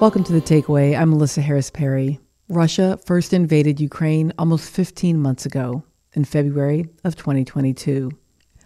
[0.00, 0.96] Welcome to the takeaway.
[0.96, 2.20] I'm Melissa Harris Perry.
[2.48, 8.12] Russia first invaded Ukraine almost 15 months ago in February of 2022.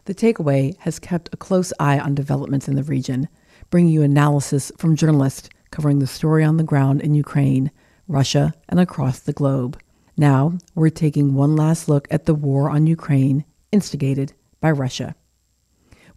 [0.04, 3.28] The takeaway has kept a close eye on developments in the region,
[3.70, 7.70] bringing you analysis from journalists covering the story on the ground in Ukraine,
[8.06, 9.80] Russia, and across the globe.
[10.18, 15.14] Now, we're taking one last look at the war on Ukraine instigated by Russia.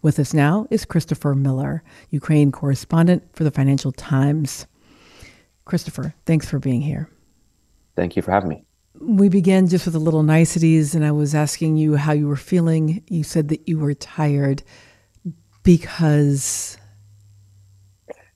[0.06, 4.68] With us now is Christopher Miller, Ukraine correspondent for the Financial Times.
[5.64, 7.10] Christopher, thanks for being here.
[7.96, 8.64] Thank you for having me.
[9.00, 12.36] We began just with a little niceties, and I was asking you how you were
[12.36, 13.02] feeling.
[13.08, 14.62] You said that you were tired
[15.64, 16.78] because.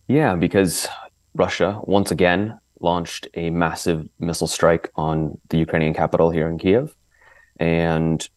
[0.09, 0.89] Yeah, because
[1.37, 6.97] Russia once again launched a massive missile strike on the Ukrainian capital here in Kiev.
[7.61, 8.29] And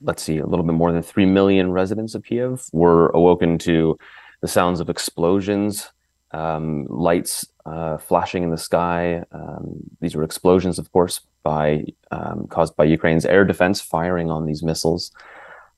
[0.00, 3.98] let's see, a little bit more than 3 million residents of Kiev were awoken to
[4.40, 5.90] the sounds of explosions,
[6.32, 9.22] um, lights uh, flashing in the sky.
[9.32, 14.46] Um, these were explosions, of course, by um, caused by Ukraine's air defense firing on
[14.46, 15.12] these missiles.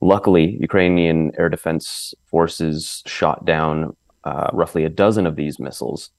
[0.01, 6.11] Luckily, Ukrainian air defense forces shot down uh, roughly a dozen of these missiles,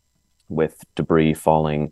[0.49, 1.91] with debris falling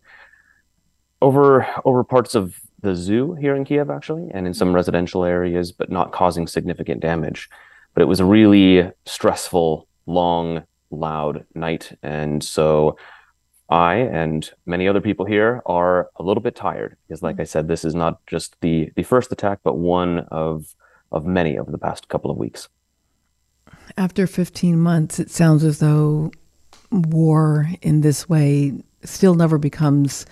[1.21, 5.71] over over parts of the zoo here in Kiev, actually, and in some residential areas,
[5.71, 7.49] but not causing significant damage.
[7.93, 12.97] But it was a really stressful, long, loud night, and so
[13.69, 17.41] I and many other people here are a little bit tired because, like mm.
[17.41, 20.75] I said, this is not just the the first attack, but one of
[21.11, 22.69] of many over the past couple of weeks.
[23.97, 26.31] After 15 months, it sounds as though
[26.91, 30.25] war in this way still never becomes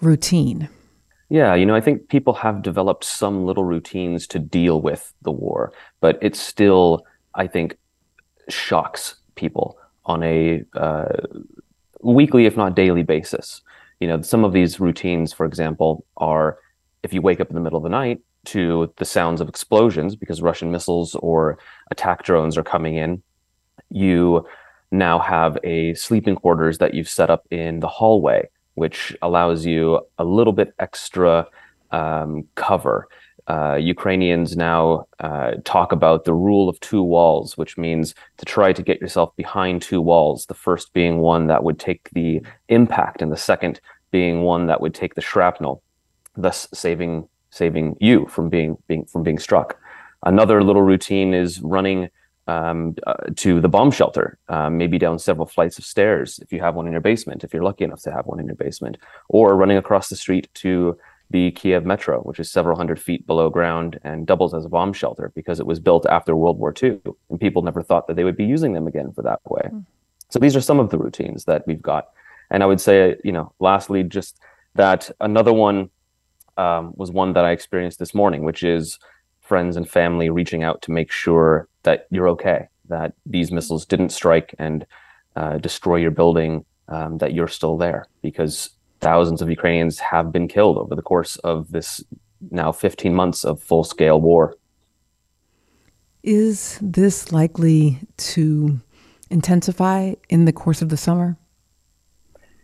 [0.00, 0.68] routine.
[1.30, 5.30] Yeah, you know, I think people have developed some little routines to deal with the
[5.30, 7.06] war, but it still,
[7.36, 7.78] I think,
[8.48, 11.06] shocks people on a uh,
[12.02, 13.62] weekly, if not daily basis.
[14.00, 16.58] You know, some of these routines, for example, are
[17.04, 20.16] if you wake up in the middle of the night to the sounds of explosions
[20.16, 21.58] because Russian missiles or
[21.92, 23.22] attack drones are coming in,
[23.88, 24.44] you
[24.90, 28.48] now have a sleeping quarters that you've set up in the hallway,
[28.80, 29.82] which allows you
[30.18, 31.46] a little bit extra
[31.90, 32.96] um, cover.
[33.46, 38.72] Uh, Ukrainians now uh, talk about the rule of two walls, which means to try
[38.72, 40.46] to get yourself behind two walls.
[40.46, 43.80] The first being one that would take the impact, and the second
[44.10, 45.82] being one that would take the shrapnel,
[46.44, 49.68] thus saving saving you from being being from being struck.
[50.32, 52.08] Another little routine is running
[52.46, 56.60] um, uh, to the bomb shelter, um, maybe down several flights of stairs if you
[56.60, 58.98] have one in your basement, if you're lucky enough to have one in your basement,
[59.28, 60.98] or running across the street to
[61.30, 64.92] the Kiev metro, which is several hundred feet below ground and doubles as a bomb
[64.92, 68.24] shelter because it was built after World War II, and people never thought that they
[68.24, 69.68] would be using them again for that way.
[69.72, 69.84] Mm.
[70.28, 72.08] So these are some of the routines that we've got,
[72.50, 74.38] and I would say, you know, lastly, just
[74.74, 75.90] that another one
[76.56, 78.98] um, was one that I experienced this morning, which is
[79.50, 84.10] friends and family reaching out to make sure that you're okay, that these missiles didn't
[84.10, 84.86] strike and
[85.34, 90.46] uh, destroy your building, um, that you're still there, because thousands of Ukrainians have been
[90.46, 92.04] killed over the course of this
[92.52, 94.54] now 15 months of full scale war.
[96.22, 97.98] Is this likely
[98.34, 98.80] to
[99.30, 101.36] intensify in the course of the summer?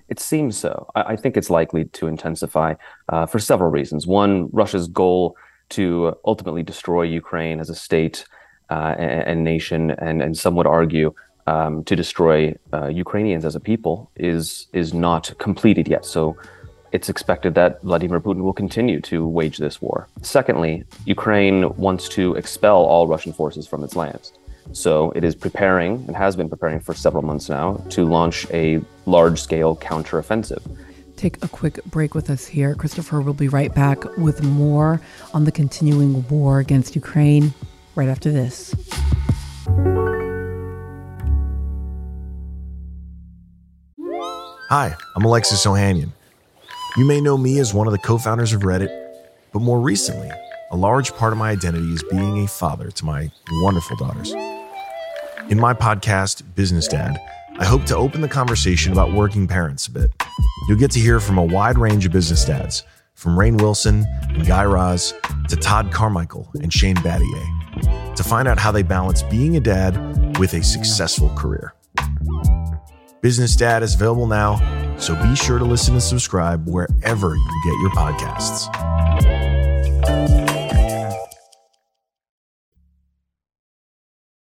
[0.09, 0.89] It seems so.
[0.95, 2.75] I, I think it's likely to intensify
[3.09, 4.07] uh, for several reasons.
[4.07, 5.37] One, Russia's goal
[5.71, 8.25] to ultimately destroy Ukraine as a state
[8.71, 11.15] uh, and, and, nation, and, and some would argue
[11.47, 16.05] um, to destroy uh, Ukrainians as a people, is is not completed yet.
[16.05, 16.37] So
[16.93, 20.09] it's expected that Vladimir Putin will continue to wage this war.
[20.23, 24.33] Secondly, Ukraine wants to expel all Russian forces from its lands.
[24.73, 28.81] So it is preparing and has been preparing for several months now to launch a
[29.05, 30.63] large scale counteroffensive
[31.17, 32.75] take a quick break with us here.
[32.75, 35.01] Christopher will be right back with more
[35.35, 37.55] on the continuing war against Ukraine
[37.95, 38.75] right after this.
[44.69, 46.11] Hi, I'm Alexis Ohanian.
[46.97, 48.91] You may know me as one of the co founders of Reddit,
[49.53, 50.31] but more recently,
[50.73, 53.31] a large part of my identity is being a father to my
[53.63, 54.33] wonderful daughters.
[55.49, 57.17] In my podcast, Business Dad,
[57.59, 60.16] I hope to open the conversation about working parents a bit.
[60.69, 62.83] You'll get to hear from a wide range of business dads,
[63.15, 65.15] from Rainn Wilson and Guy Raz
[65.49, 70.39] to Todd Carmichael and Shane Battier, to find out how they balance being a dad
[70.39, 71.75] with a successful career.
[73.21, 77.75] Business Dad is available now, so be sure to listen and subscribe wherever you get
[77.81, 78.67] your podcasts.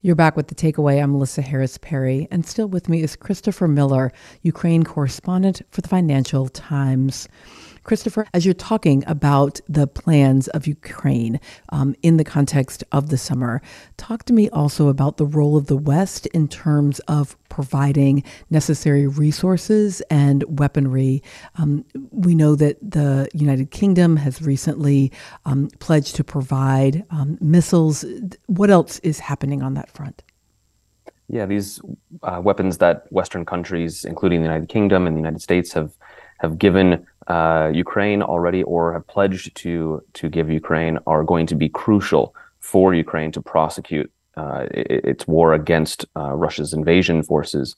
[0.06, 1.02] You're back with the takeaway.
[1.02, 4.12] I'm Melissa Harris Perry, and still with me is Christopher Miller,
[4.42, 7.30] Ukraine correspondent for the Financial Times.
[7.84, 11.40] Christopher, as you're talking about the plans of Ukraine
[11.70, 13.62] um, in the context of the summer,
[13.98, 19.06] talk to me also about the role of the West in terms of providing necessary
[19.06, 21.22] resources and weaponry.
[21.58, 25.12] Um, we know that the United Kingdom has recently
[25.46, 28.06] um, pledged to provide um, missiles.
[28.46, 30.24] What else is happening on that front?
[31.28, 31.82] Yeah, these
[32.24, 35.98] uh, weapons that Western countries, including the United Kingdom and the United States, have
[36.44, 41.56] have given uh, Ukraine already or have pledged to to give Ukraine are going to
[41.56, 47.76] be crucial for Ukraine to prosecute uh, its war against uh, Russia's invasion forces.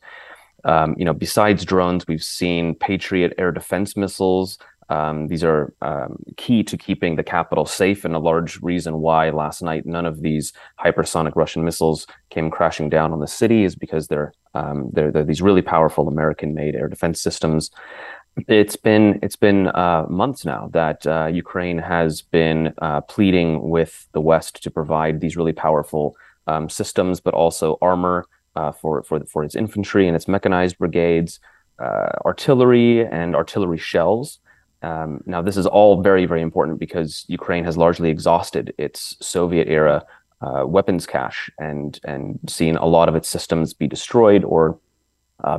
[0.63, 4.57] Um, you know, besides drones, we've seen Patriot air defense missiles.
[4.89, 9.31] Um, these are um, key to keeping the capital safe, and a large reason why
[9.31, 13.75] last night none of these hypersonic Russian missiles came crashing down on the city is
[13.75, 17.71] because they're um, they're, they're, these really powerful American-made air defense systems.
[18.37, 24.07] It's been it's been uh, months now that uh, Ukraine has been uh, pleading with
[24.11, 26.17] the West to provide these really powerful
[26.47, 31.39] um, systems, but also armor uh, for for for its infantry and its mechanized brigades,
[31.79, 34.39] uh, artillery and artillery shells.
[34.81, 39.69] Um, now, this is all very very important because Ukraine has largely exhausted its Soviet
[39.69, 40.05] era
[40.41, 44.77] uh, weapons cache and and seen a lot of its systems be destroyed or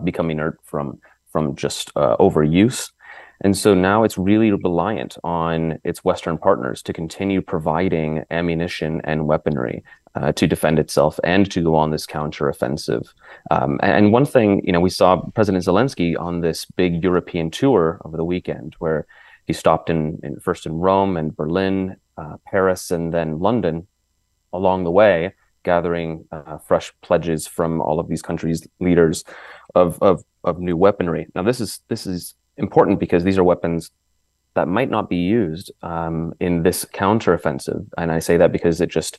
[0.03, 0.99] become inert from
[1.37, 2.93] from just uh, overuse.
[3.43, 9.27] And so now it's really reliant on its Western partners to continue providing ammunition and
[9.27, 9.85] weaponry
[10.15, 13.07] uh, to defend itself and to go on this counteroffensive.
[13.51, 18.01] Um, and one thing, you know, we saw President Zelensky on this big European tour
[18.07, 19.07] over the weekend, where
[19.45, 23.87] he stopped in, in first in Rome and Berlin, uh, Paris, and then London.
[24.55, 25.35] Along the way,
[25.67, 29.25] gathering uh, fresh pledges from all of these countries' leaders
[29.75, 31.27] of, of of new weaponry.
[31.35, 33.91] Now, this is this is important because these are weapons
[34.55, 38.91] that might not be used um, in this counteroffensive, and I say that because it
[39.01, 39.19] just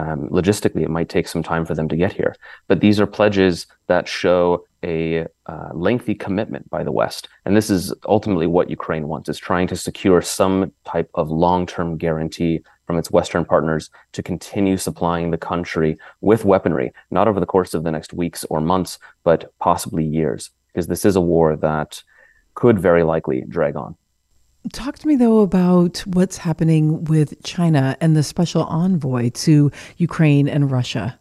[0.00, 2.34] um, logistically it might take some time for them to get here.
[2.68, 4.42] But these are pledges that show
[4.84, 7.82] a uh, lengthy commitment by the West, and this is
[8.16, 12.54] ultimately what Ukraine wants: is trying to secure some type of long-term guarantee
[12.86, 17.74] from its Western partners to continue supplying the country with weaponry, not over the course
[17.74, 22.02] of the next weeks or months, but possibly years because this is a war that
[22.54, 23.96] could very likely drag on.
[24.72, 30.48] Talk to me, though, about what's happening with China and the special envoy to Ukraine
[30.48, 31.18] and Russia.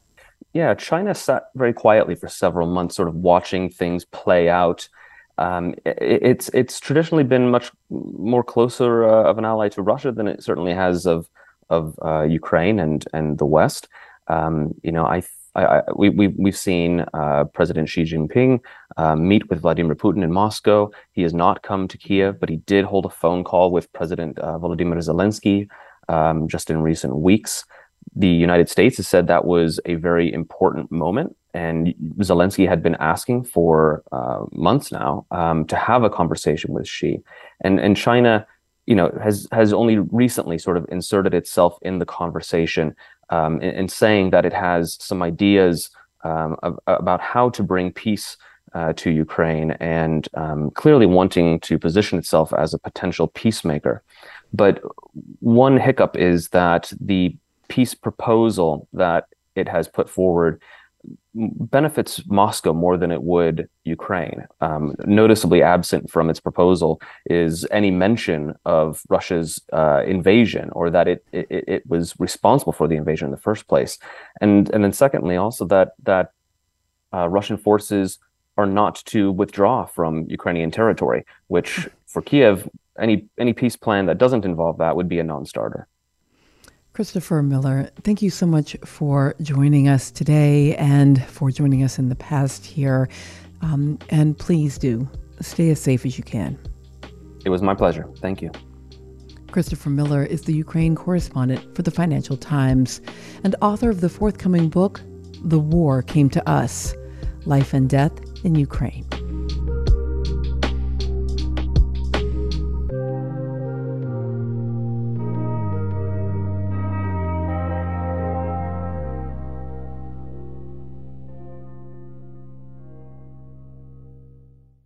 [0.54, 4.90] Yeah, China sat very quietly for several months, sort of watching things play out.
[5.38, 10.12] Um, it, it's it's traditionally been much more closer uh, of an ally to Russia
[10.12, 11.30] than it certainly has of
[11.70, 13.88] of uh, Ukraine and and the West.
[14.28, 15.22] Um, you know, I
[15.56, 18.60] I, I, we, we, we've seen uh, President Xi Jinping
[18.98, 20.92] uh, meet with Vladimir Putin in Moscow.
[21.14, 24.38] He has not come to Kiev, but he did hold a phone call with President
[24.40, 25.68] uh, Volodymyr Zelensky
[26.10, 27.66] um, just in recent weeks.
[28.16, 32.96] The United States has said that was a very important moment, and Zelensky had been
[32.96, 37.22] asking for uh, months now um, to have a conversation with Xi.
[37.62, 38.46] And and China
[38.86, 42.96] you know has has only recently sort of inserted itself in the conversation
[43.30, 45.90] um, in, in, saying that it has some ideas
[46.24, 48.38] um, of, about how to bring peace
[48.76, 54.04] uh, to Ukraine and um, clearly wanting to position itself as a potential peacemaker.
[54.54, 54.82] But
[55.40, 57.36] one hiccup is that the
[57.68, 60.62] peace proposal that it has put forward
[61.34, 64.46] benefits Moscow more than it would Ukraine.
[64.62, 71.08] Um, noticeably absent from its proposal is any mention of Russia's uh, invasion or that
[71.08, 73.98] it, it, it was responsible for the invasion in the first place,
[74.42, 76.32] and and then secondly also that that
[77.14, 78.20] uh, Russian forces
[78.58, 84.18] are not to withdraw from Ukrainian territory, which for Kiev any any peace plan that
[84.18, 85.88] doesn't involve that would be a non-starter.
[86.96, 92.08] Christopher Miller, thank you so much for joining us today and for joining us in
[92.08, 93.10] the past here.
[93.60, 95.06] Um, and please do
[95.42, 96.58] stay as safe as you can.
[97.44, 98.08] It was my pleasure.
[98.20, 98.50] Thank you.
[99.52, 103.02] Christopher Miller is the Ukraine correspondent for the Financial Times
[103.44, 105.02] and author of the forthcoming book,
[105.44, 106.96] The War Came to Us
[107.44, 108.14] Life and Death
[108.46, 109.06] in Ukraine.